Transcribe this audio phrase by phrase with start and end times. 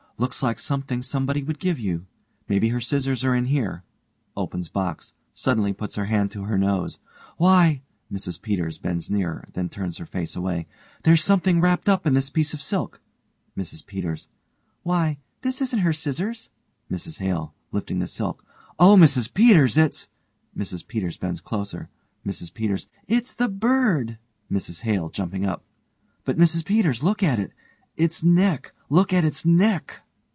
[0.17, 2.05] Looks like something somebody would give you.
[2.47, 3.81] Maybe her scissors are in here.
[4.37, 5.15] (Opens box.
[5.33, 6.99] Suddenly puts her hand to her nose)
[7.37, 7.81] Why
[8.13, 10.67] (MRS PETERS bends nearer, then turns her face away)
[11.01, 13.01] There's something wrapped up in this piece of silk.
[13.57, 14.27] MRS PETERS:
[14.83, 16.51] Why, this isn't her scissors.
[16.91, 18.45] MRS HALE: (lifting the silk)
[18.77, 20.07] Oh, Mrs Peters it's
[20.55, 21.89] (MRS PETERS bends closer.)
[22.27, 24.19] MRS PETERS: It's the bird.
[24.51, 25.63] MRS HALE: (jumping up)
[26.25, 27.53] But, Mrs Peters look at it!
[27.97, 28.71] It's neck!
[28.87, 29.97] Look at its neck!